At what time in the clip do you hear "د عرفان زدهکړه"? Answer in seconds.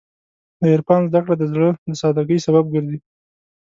0.59-1.35